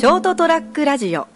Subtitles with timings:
[0.00, 1.28] ショートトラックラジオ。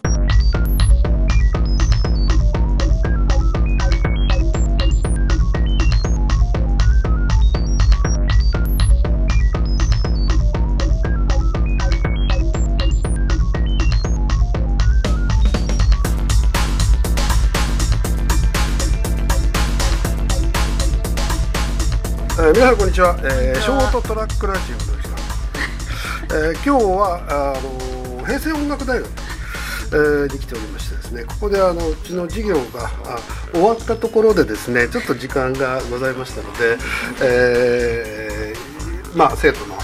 [22.38, 27.93] えー、皆さんこんにちは、えー、ショートトラックラジオの時間、えー、今日はあの
[28.24, 33.18] 平成音楽大学、えー、に来ておりましてですねここであのうちの授業があ
[33.52, 36.78] 終わったところでですねちょっと時間がございましたので、
[37.22, 39.74] えー、まあ生徒の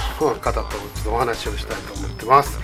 [0.40, 2.58] 方とちょっとお話をしたいと思ってます。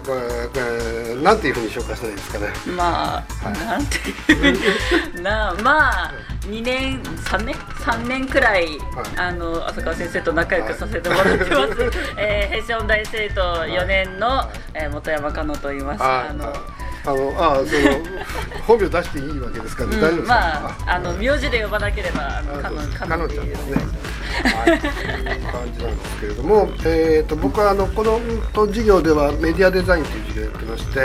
[0.00, 2.46] これこれなんていうふうに紹介したらいいですかね。
[2.76, 3.58] まあ、はい。
[3.58, 6.12] なんていうふうになまあ
[6.42, 8.78] 2年3年？3年くらい、
[9.16, 11.50] あの浅川先生と仲良くさせてもらってます、
[12.18, 16.02] えー、平成音大生徒4年の、えー、本山香乃と言います。
[16.02, 16.44] ああの
[17.06, 17.64] あのあその
[18.66, 19.96] 本名出していいわけですかね。
[19.96, 20.34] 大丈夫うん、ですか？
[20.34, 23.56] まああの名字で呼ばなければあの香乃香かの乃っていう。
[23.56, 23.98] ちゃんですね。
[24.42, 31.00] はい、という感じなんですけれども、えー、と僕はあのこのうんと授業ではメディアデザインという授業をやってまして、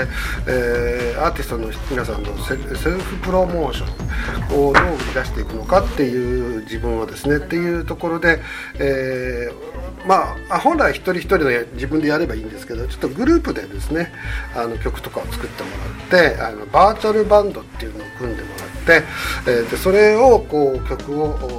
[0.47, 2.61] えーアーティストの皆さんのセル
[2.97, 8.39] フプロモーションをどう売り出していくのかっていう自分をですねっていうところで、
[8.80, 9.69] えー
[10.07, 14.11] まあ本来一人一人の自分でやればいいんですけどちょっとグループでですね
[14.55, 15.69] あの曲とかを作っても
[16.09, 19.03] らってあのバーチャルバンドっていうのを組んでもらって、
[19.45, 21.58] えーでそれをこう曲を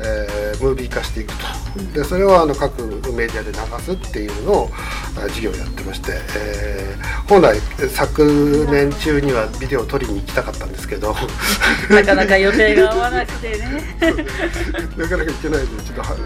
[0.00, 1.44] えームービー化していくと。
[1.92, 4.70] でそれをあの各メディアで流すっていうのを
[5.16, 7.58] あ授業をやってまして、えー本来
[7.90, 11.14] 昨年中にはビデオを撮りに行きたかったんですけど。
[11.90, 13.82] なかなか予定が合わなくてね。
[14.96, 16.16] なかなか行けないのでちょっとは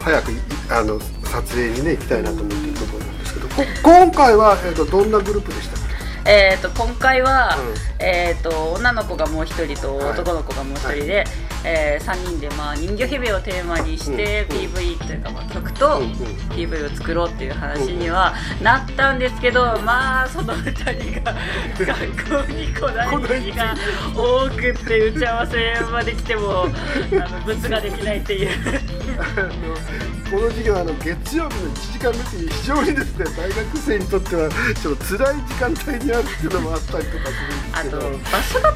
[0.00, 0.36] 早くい
[0.68, 3.48] あの撮影にね行きたいなと思っているところなんですけど。
[3.48, 5.79] こ今回は、えー、とどんなグループでしたか
[6.26, 8.04] えー、と今回は、うん。
[8.04, 10.10] えー、と女の子がもう一人とはい。
[10.12, 11.24] 男の子がもう一人で、
[11.64, 14.56] え3人で、まあ、人魚姫をテーマにして、うん。
[14.56, 16.04] PV というか、まあ、曲とうん。
[16.04, 16.40] うん。
[16.50, 20.72] PV を作ろうっていう話にはなったんですけどまあその2
[21.12, 21.34] 人が
[21.78, 23.74] 学校に来ない日が
[24.14, 28.50] 多くって打ち合わせまで来てもあの物ができないっていう。
[30.30, 34.48] この授業はあの月曜日の1時間目っていう非常にですね大学生にとっては
[34.80, 37.42] ちょっと辛い時間帯にあるっていうのもあったりとかす
[37.82, 38.72] るんです場所が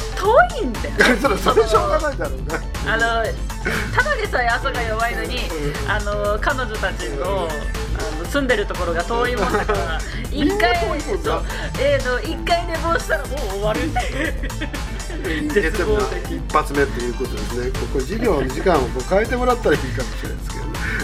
[0.50, 2.44] 遠いん だよけどそれそれしょうがないだろうね。
[2.88, 3.00] あの
[3.94, 5.38] ただでさえ朝が弱いのに、
[5.88, 10.00] あの彼女たちのあの住んでるところが遠いもんだから
[10.30, 10.76] 一回
[11.22, 11.42] そう
[11.78, 13.80] えー、の一回寝坊したらもう終わる。
[15.54, 17.70] 絶望的一発目ということですね。
[17.70, 20.53] ここ授業の時間をこう変えてもらったらいいかもしれないです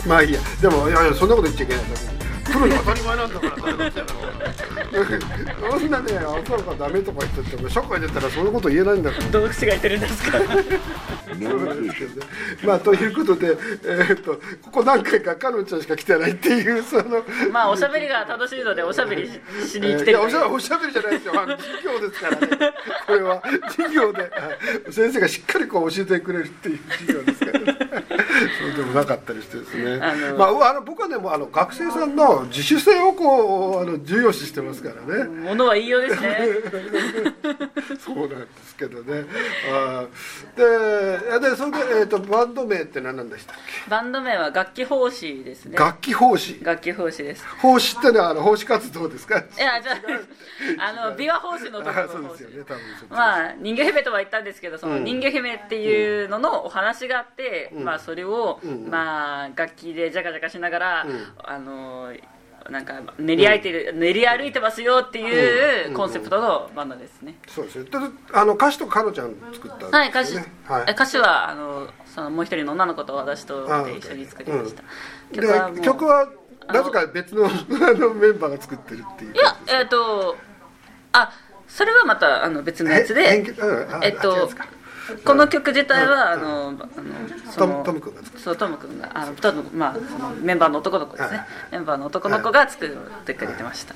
[0.06, 1.84] まあいいやでもいやいやそんなこと言っちゃいけない
[2.53, 3.93] プロに当たり前なんだからそんな
[5.71, 10.38] そんなね朝がダメとか言ってても社会出たらそんなこと言えないんだからどうしてがいてるんですか？
[12.65, 17.25] まあということで、えーっとここ何回かかのんちゃんしか来てないっていうその。
[17.53, 19.28] まあおしゃべりが楽しいのでおしゃべり
[19.65, 21.34] ししに来てるいやおしゃおしゃべりじゃないですよ。
[21.34, 22.75] 授業ですからね。
[23.06, 27.78] これは授業ではい先生がしっかりこう教えてくれるっていう授業ですからね。
[28.41, 30.01] そうでもなかったりしてですね。
[30.03, 35.25] あのまああの僕はでもあの学生さんの自主性をこうあの重要視してますからね。
[35.25, 36.39] ものは言いようですね。
[37.99, 39.25] そうなんですけどね。
[39.73, 43.91] あーででそれで、えー、とバンド名って何なんでしたっけ？
[43.91, 45.77] バンド名は楽器奉仕ですね。
[45.77, 46.61] 楽器奉仕。
[46.62, 47.45] 楽器奉仕です。
[47.61, 49.39] 奉仕ってのはあの奉仕活動ですか？
[49.39, 49.93] いやじゃ
[50.79, 52.65] ああの琵琶法師のところあそうですよね。
[52.67, 55.05] 多分まあ人魚姫とは言ったんですけどそのうん。
[55.05, 57.84] 人魚姫っていうののお話があって、うん。
[57.84, 58.30] まあそれを、
[58.63, 61.27] うんまあ楽器でジャカジャカしながら、うん。
[61.45, 62.13] あの
[62.69, 65.93] なんか練り歩いてる、練り歩いてますよっていうん。
[65.93, 67.85] うコンセプトのバンドですね、そうですね。
[67.85, 67.99] で
[68.33, 69.99] あの歌詞とかのちゃん作ったんですよね。
[69.99, 70.45] はい歌詞、はい。
[70.89, 74.83] え歌詞はあのそのもう一人の女の子と私とで一緒に作りました、
[75.33, 76.29] で曲は曲は
[76.69, 79.35] なぜか別のあのメンバーが作ってるっていう。
[79.35, 80.37] いやえっ、と
[81.12, 81.33] あ
[81.67, 83.44] それはまたあの別のやつで
[84.03, 84.50] えっと
[85.25, 86.41] この曲自体は、うん。
[86.41, 86.79] あのあの
[87.51, 93.95] そのトムトム君がそうトム君があのトムまあそのメンバーの男の子ですね、はいメンバーの男の子が作ってくれてました、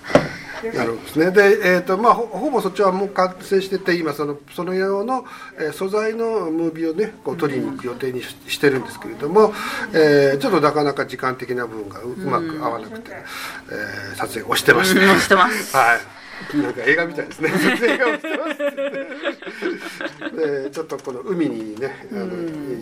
[0.76, 1.30] なるほどですね。
[1.30, 5.24] で、えーとまあ、ほほぼそっちはもう完成してて今そのその用の、
[5.58, 9.52] えー素材のムービーをねこう撮りに行く予定にししてるんですけれども、
[9.92, 15.20] えーちょっとなかなか時間的な部分がううまく合わなくて、えー撮影をしてました、うん。
[15.20, 15.76] してます。
[15.76, 16.23] はい
[16.54, 17.48] なんか映画みたいですね。
[17.58, 18.58] 撮影をしてます。
[20.64, 22.28] でちょっとこの海にねあの行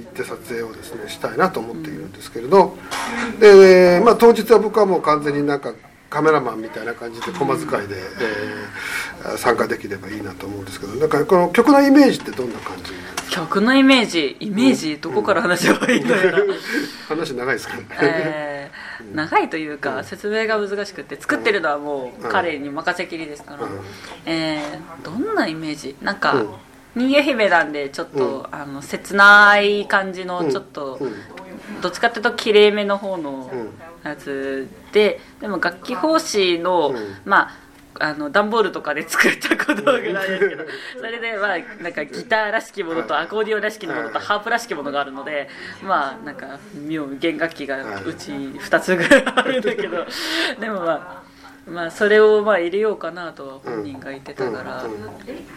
[0.00, 2.76] って撮影をですねしたいなと思っているんですけれど、
[3.40, 5.74] で、まあ、当日は僕はもう完全になんか
[6.10, 7.96] カメラマンみたいな感じで駒使いで、
[9.24, 10.92] えー、参加できればいいなと思うんですけど。
[10.94, 12.92] なんかこの曲のイメージってどんな感じ？
[13.30, 14.36] 曲のイメージ？
[14.40, 16.38] イメージ、どこから話せばいいのやら、
[17.08, 18.51] 話長いですかね、えー、
[19.14, 23.68] 長いというか、説明が難しくて作ってるのはもう彼に任せきりですから、
[24.26, 25.96] えー、どんなイメージ？
[26.02, 26.42] なんか、
[26.94, 30.98] 人魚姫なんでちょっと、あの切ない感じのちょっと、
[31.80, 33.50] どっちかっていうときれいめの方の
[34.02, 36.94] やつででも楽器奉仕の、
[37.24, 37.56] まあ
[38.00, 40.64] あの段ボールとかで作った小道具なんですけど。
[40.98, 45.48] それでまあなんかギターらしきものとアコーディオンらしきものとハープらしきものがあるので
[45.82, 50.06] まあなんか妙弦楽器がうち2つぐらいあるんだけど。
[50.58, 51.22] でもまあ
[51.70, 54.84] まあそれをまあ入れようかなと本人が言ってたから、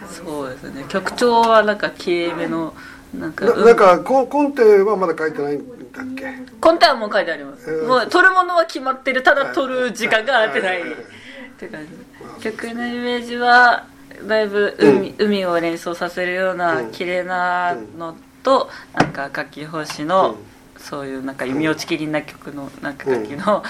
[0.06, 0.84] そうですね。
[0.88, 2.74] 曲調はなんかきれいめの
[3.12, 6.32] なんかなんかココンテはまだ書いてないんだっけ？
[6.60, 9.24] コンテはもう書いてあります、えー、もう撮るものは決まってる。
[9.24, 10.82] ただ撮る時間が合ってない。
[10.82, 11.92] って感じ
[12.40, 13.86] 曲のイメージは
[14.26, 23.62] だいぶ海うん、海を連想させるような綺麗なのと、うん、なんか楽器奉仕の、うん、そういうなんか弓落ちきりな曲のなんか楽器の、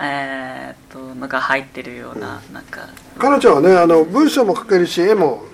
[0.00, 2.88] えー、っとのが入ってるような,、なんか。
[3.18, 5.44] 彼女はねあの文章も書けるし絵も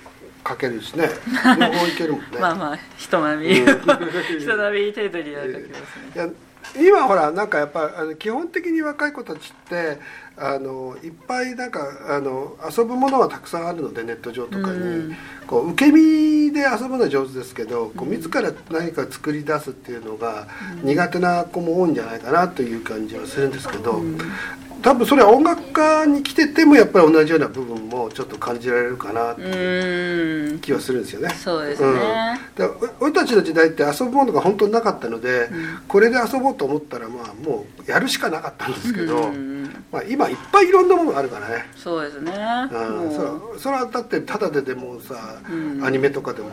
[0.46, 1.08] 書けるしね。
[1.58, 2.26] 両方いけるもんね。
[2.40, 3.54] まあまあ人並み、
[4.40, 5.76] 人並み程度には書けま
[6.14, 6.32] すね。
[6.76, 9.98] 今ほらなんかやっぱ基本的に若い子たちって
[10.36, 20.48] あのいっぱいなんかあの遊ぶものはたくさんあるのでネット上とかに、うん、こう受け身で遊ぶのは上手ですけど、こう自ら何か作り出すっていうのが
[20.82, 24.18] 苦手な子も多いんじゃないかなという感じはするんですけど、うん、
[24.82, 31.30] 多分それは音楽家に来ててもやっぱり同じような部分もちょっと感じられるかなっていう気はするんですよね。
[31.30, 31.88] そうですね、
[32.58, 39.30] うん、俺たちの時代って遊ぶものが本当になかったので、うん、これで遊ぼうと思ったらまあもうやるしかなかったんですけど、
[39.90, 41.66] まあ、今いっぱいいろんなものがあるからね。
[41.76, 42.32] そうですね、
[42.72, 45.14] うん、そそれはだってただででもさ、
[45.82, 46.50] アニメとかでも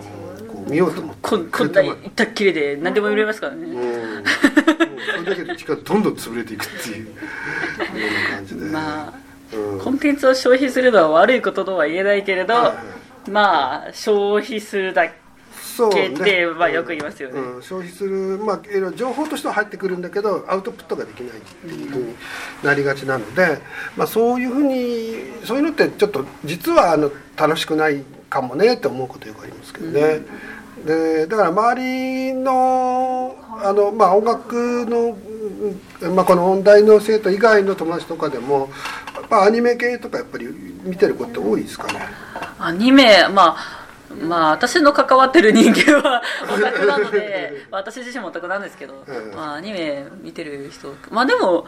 [0.48, 3.66] こう見ようと思ってここんなったっきりで何でも見れますからね。
[3.66, 4.24] うん。
[4.25, 7.06] それだけで力どんどん潰れていくっていう。
[7.06, 7.12] よ
[7.89, 9.13] うな感じでまあ、
[9.54, 12.74] うん、コンテンツを消費するのは悪いこととは言えないけれど、はいは
[13.27, 15.16] い、まあ消費するだけ
[15.88, 22.16] って、まあよく言いますよね、うん、消費する、まあ、情報としては入ってくるんだけどアウトプットができないっていうふうに
[22.64, 23.60] なりがちなので、
[23.96, 30.02] まあ、そういうふうにそういうのってちょっと実はあの楽しくないかもねって思うことよくありますけどね。
[30.02, 30.86] うん。
[30.86, 35.18] でだから周りのあの、まあ、音楽の、
[36.16, 38.70] まあ、この音大の生徒以外の友達とかでも
[39.16, 40.48] やっぱアニメ系とかやっぱり
[40.84, 42.00] 見てる子って多いですかね。
[42.60, 43.79] アニメまあ
[44.21, 46.21] まあ私の関わってる人間は
[46.54, 49.04] オタクなので私自身もオタクなんですけど、
[49.36, 51.66] まあ、アニメ見てる人まあでも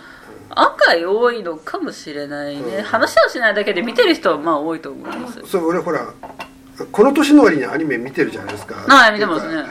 [0.50, 5.42] 案外多いのかもしれないね、話をしないだけで見てる人はまあ多いと思います。
[5.46, 6.08] そう俺ほら
[6.92, 8.76] この年の割にアニメ見てるじゃないですか。
[8.76, 9.64] はい見てますね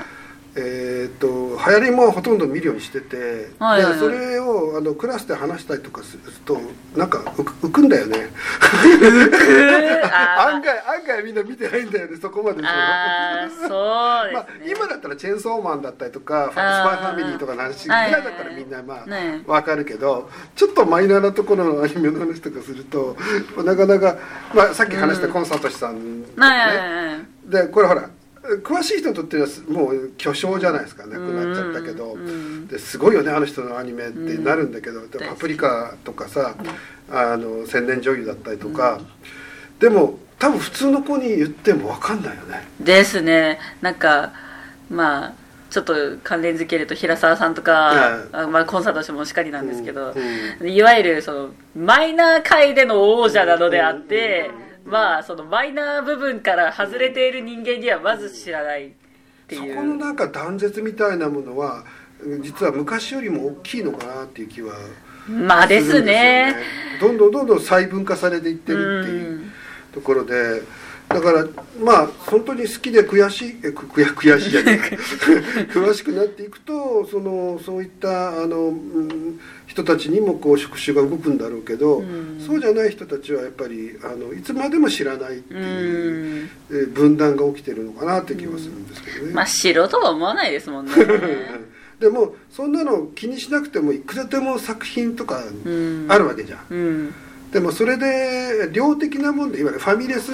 [1.00, 6.60] えー、っと流行りもほとんど見るようにしてて、はいはいはい、でそれをあのクラスで話したりとかすると
[6.94, 8.28] なんか浮くんだよね。
[10.38, 12.60] 案外案外みんな見てないんだよねそこまで。
[12.62, 23.16] あそうです、ね、まあ、今だったらチェーンソーマンだったりとかスパイファミリーとかの話ぐらいだったらみんなまあ、ね、分かるけどちょっとマイナーなところのアニメの話とかすると
[23.64, 24.18] なかなか、
[24.54, 26.26] まあ、さっき話したコンサートさん、ね、
[27.44, 28.10] うん、でこれほら
[28.58, 32.16] 詳しい人にとってはもう巨匠じゃないですか亡くなっちゃったけど、
[32.68, 36.54] ですごいよねあの人のアニメってなるんだけど、パプリカとかさ、
[37.10, 39.00] あの宣伝女優だったりとか、
[39.78, 42.66] でも多分普通の子に言っても分かんないよね。
[42.80, 43.58] ですね。
[43.80, 44.32] なんか
[44.90, 45.32] まあ
[45.70, 50.14] ちょっと関連づけると平沢さんとか、うん、まあ、コンサートしてもしっかりなんですけど、
[50.64, 54.50] いわゆるそのマイナー界での王者なのであって。
[54.90, 58.90] まあそのマイナー部分から外れている人間にはまず知らないっ
[59.46, 59.74] ていう。
[59.74, 61.84] そこのなんか断絶みたいなものは
[62.42, 64.74] 実は昔よりも大きいのかなっていう気は
[65.28, 66.56] まあですね。
[67.00, 69.50] どんどんどんどん細分化されていってるっていう
[69.92, 70.62] ところで
[71.10, 71.44] だから
[71.82, 74.78] まあ本当に好きで悔しいえ悔悔しいじゃない
[75.74, 89.32] 詳しくなっていくとそのそういったあの、うん、人たちにもこう触手が動くんだろうけど、うん、そうじゃない人たちはやっぱりあのいつまでも知らないっていう、うん、分断が起きてるのかなって気はするんですけどね。
[89.34, 90.92] まあ知ろうとは思わないですもんね。
[91.98, 95.42] でもそんなの気にしなくてもいくらでも作品とか
[96.08, 97.12] あるわけじゃん
[97.52, 100.30] でもそれで量的なもんでいわゆるファミレス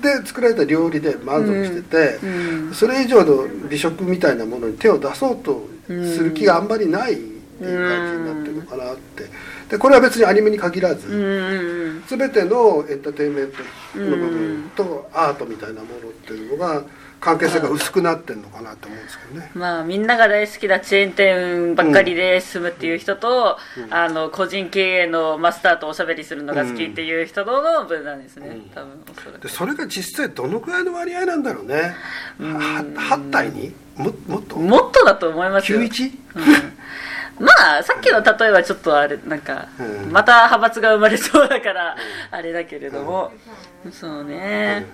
[0.00, 9.24] で作られた料理で満足してて、うんうん、それ以上の美食みたいなものに手を出そうとする気があんまりないっていう感じになってるのかなって。
[9.68, 11.08] でこれは別にアニメに限らず、
[12.06, 13.52] 全てのエンターテインメン
[13.94, 16.82] トの部分とアートみたいなものっていうのが
[17.24, 19.50] 関係性が薄くなってるのかなと思うんですけどね。
[19.54, 23.58] まあみんなが大好きなチェーン店ばっかりで住むっていう人と、
[23.90, 29.42] あの個人経営のマスターとおしゃべりするのが好きっていう人との分なんですね、多分おそらく。
[29.42, 31.94] でそれが実際どのくらいの割合なんだろうね。
[32.38, 32.84] は
[33.16, 33.74] 8対に？
[33.96, 34.56] ももっと？
[34.56, 35.80] もっとだと思いますよ。
[35.80, 36.12] 91?
[37.40, 40.12] まあさっきの例えはちょっとあれなんか、うん。
[40.12, 41.96] また派閥が生まれそうだから
[42.30, 43.32] あれだけれども、
[43.90, 44.86] そうね、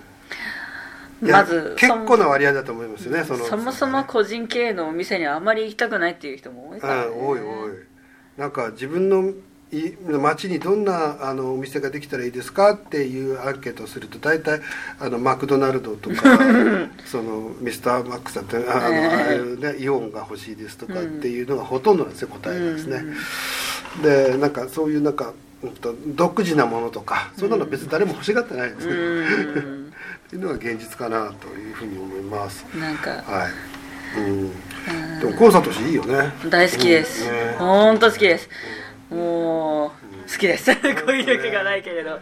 [1.21, 3.23] まず結構な割合だと思いますよね。
[3.23, 7.07] そのそもそも個人経営のお店にあまり行きたくないっていう人も多いから、ね。
[7.07, 7.47] うん、多い多い
[8.37, 9.33] なんか自分の
[9.71, 14.59] い町にどんなあのお店ができたらいいですかっていうアンケートをすると大体
[14.99, 16.37] あのマクドナルドとか
[17.05, 19.07] そのミスターマックさんってああの、ええ。
[19.07, 23.03] ああいうねイオンが欲しいですとかっていうのがほとんどなんですよ答えがですね、
[24.03, 29.80] でなんかそういうなんか、うんと、独自なものとかそんなの別に誰も欲しがってないんですね、うん。
[29.80, 29.80] って
[30.35, 32.63] いうのが現実かなというふうに思います。
[32.77, 33.09] なんか。
[33.09, 33.49] は
[34.17, 36.31] い、うん、でもコンサートしいいよね。
[36.49, 37.31] 大好きです、うん。
[37.31, 37.55] ね。
[37.57, 38.49] 本当好きです。
[39.09, 40.71] もう好きです。
[41.05, 42.19] 語彙力がないけれど。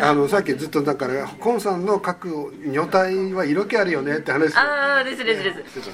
[0.00, 4.58] あのさっきずっとだからコンさんの書く女体は色気あるよねって話を。
[4.58, 5.90] ああですですです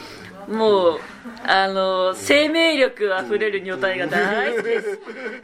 [0.49, 1.01] もう
[1.47, 4.99] あの生命力あふれる女体が大好きです。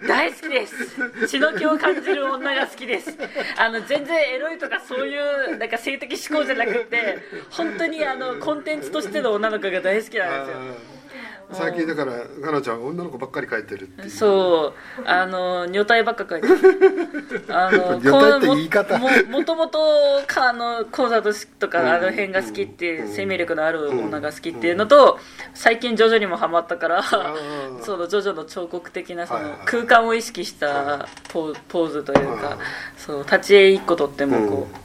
[0.09, 1.27] 大好きです。
[1.29, 3.17] 血の気を感じる女が好きです。
[3.59, 7.19] あの全然エロいとかそういうなんか性的思考じゃなくて
[7.51, 11.04] 本当にあのコンテンツとしての女の子が大好きなんですよ。
[11.53, 14.11] 最近だからかなちゃんは女の子ばっかり書いてるっていう。
[14.11, 15.03] そう。
[15.05, 17.45] あの女体ばっか書いてる。
[17.49, 18.99] あの女体って言い方。
[18.99, 19.79] もももともと
[20.27, 25.19] かあのコンサートとかあの辺が好きっていう生命力のある女が好きっていうのと
[25.55, 27.83] 最近ジョジョにもハマったからー。
[27.83, 32.59] そのジョジョの彫刻的なその空間を意識したポーポーズというはいか
[32.97, 34.84] そう立ち絵一個とってもこう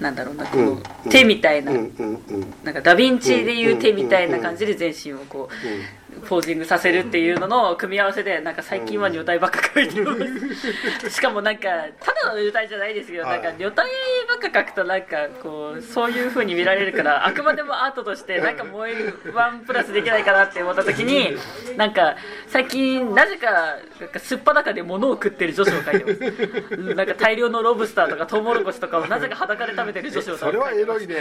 [0.00, 1.72] なんだろうなこの手みたいな。
[1.72, 1.86] なん
[2.74, 5.54] かダヴィンチでいう手みたいな感じで全身をこう
[6.28, 11.10] ポージングさせるっていうのの組み合わせでなんか最近は女体ばっか描いてます。
[11.10, 11.68] しかもなんか
[12.00, 13.90] ただの女体じゃないですけどはないんか女体
[14.28, 21.36] ばっか描くとなんかこうそういう風に見られるからあくまでもアートとしてなんかもうワンプラスできないかなって思った時に
[21.76, 26.74] なんか最近なぜかなんかすっぱだかで物を食ってる女子を描いてます。
[26.74, 31.16] うんなんか大量のロブスターとかトウモロコシとかをなぜか裸で食べてる女子をそれはエロいね。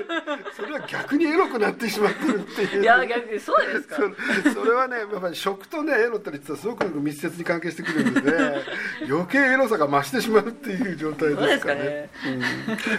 [0.54, 2.82] それは逆にエロくなってしまってるっていう。
[2.82, 3.96] いや逆にそうですか
[4.44, 8.64] そ それはねやっぱり食とねエロって実はすごく密接に関係してくるので、
[9.08, 12.10] 余計エロさが増してしまうっていう状態ですかね。
[12.26, 12.42] うん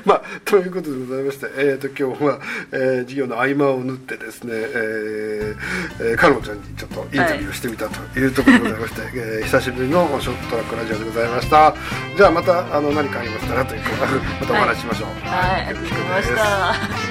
[0.05, 2.39] まあということでございまして、えー、と今日は、
[2.71, 11.73] えー授業の合間を縫ってですね、えーえー、カノちゃんにちょっとインタビューをしてみたというところでございまして、 えー久しぶりのショットトラックラジオでございました。
[12.15, 13.89] じゃあまたあの何かありましたらというか
[14.41, 15.09] またお話ししましょう。
[15.27, 17.06] はい、ありがとうございました。